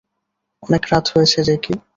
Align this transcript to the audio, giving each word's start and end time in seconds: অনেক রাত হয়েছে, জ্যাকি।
অনেক 0.63 0.83
রাত 0.91 1.05
হয়েছে, 1.07 1.39
জ্যাকি। 1.43 1.73